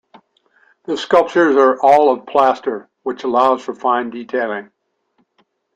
The 0.85 0.97
sculptures 0.97 1.55
are 1.57 1.79
all 1.79 2.11
of 2.11 2.25
plaster, 2.25 2.89
which 3.03 3.23
allows 3.23 3.63
for 3.63 3.75
fine 3.75 4.09
detailing. 4.09 4.71